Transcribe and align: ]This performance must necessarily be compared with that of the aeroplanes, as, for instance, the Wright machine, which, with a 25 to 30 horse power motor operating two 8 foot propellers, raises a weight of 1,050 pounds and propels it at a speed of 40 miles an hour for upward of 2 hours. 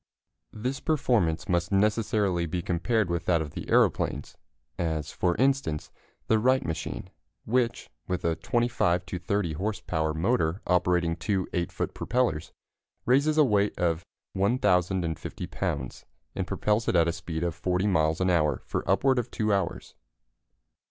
]This 0.65 0.79
performance 0.79 1.47
must 1.47 1.71
necessarily 1.71 2.47
be 2.47 2.63
compared 2.63 3.07
with 3.07 3.25
that 3.25 3.39
of 3.39 3.51
the 3.51 3.69
aeroplanes, 3.69 4.35
as, 4.79 5.11
for 5.11 5.35
instance, 5.37 5.91
the 6.25 6.39
Wright 6.39 6.65
machine, 6.65 7.11
which, 7.45 7.87
with 8.07 8.25
a 8.25 8.35
25 8.35 9.05
to 9.05 9.19
30 9.19 9.53
horse 9.53 9.79
power 9.81 10.15
motor 10.15 10.59
operating 10.65 11.15
two 11.15 11.47
8 11.53 11.71
foot 11.71 11.93
propellers, 11.93 12.51
raises 13.05 13.37
a 13.37 13.43
weight 13.43 13.77
of 13.77 14.03
1,050 14.33 15.45
pounds 15.45 16.03
and 16.33 16.47
propels 16.47 16.87
it 16.87 16.95
at 16.95 17.07
a 17.07 17.11
speed 17.13 17.43
of 17.43 17.53
40 17.53 17.85
miles 17.85 18.19
an 18.19 18.31
hour 18.31 18.63
for 18.65 18.83
upward 18.89 19.19
of 19.19 19.29
2 19.29 19.53
hours. 19.53 19.93